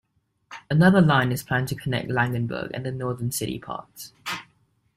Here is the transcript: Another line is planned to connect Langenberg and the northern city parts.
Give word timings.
Another 0.67 0.99
line 0.99 1.31
is 1.31 1.43
planned 1.43 1.67
to 1.67 1.75
connect 1.75 2.07
Langenberg 2.09 2.71
and 2.73 2.83
the 2.83 2.91
northern 2.91 3.31
city 3.31 3.59
parts. 3.59 4.13